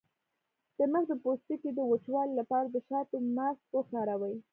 د 0.77 0.79
مخ 0.91 1.03
د 1.09 1.13
پوستکي 1.23 1.69
د 1.75 1.79
وچوالي 1.91 2.33
لپاره 2.41 2.67
د 2.69 2.77
شاتو 2.87 3.17
ماسک 3.35 3.63
وکاروئ 3.77 4.35